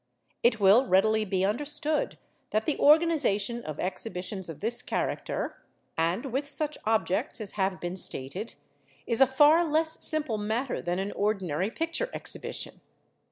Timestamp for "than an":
10.81-11.11